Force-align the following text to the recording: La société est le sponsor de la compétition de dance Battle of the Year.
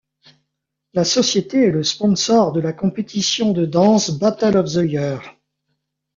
La 0.95 1.03
société 1.03 1.65
est 1.65 1.69
le 1.71 1.83
sponsor 1.83 2.53
de 2.53 2.59
la 2.59 2.73
compétition 2.73 3.51
de 3.51 3.67
dance 3.67 4.09
Battle 4.09 4.57
of 4.57 4.71
the 4.73 4.83
Year. 4.91 5.21